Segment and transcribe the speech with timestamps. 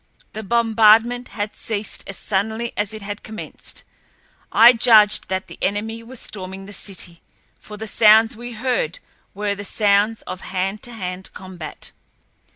[0.33, 3.83] The bombardment had ceased as suddenly as it had commenced.
[4.51, 7.21] I judged that the enemy was storming the city,
[7.59, 8.97] for the sounds we heard
[9.35, 11.91] were the sounds of hand to hand combat.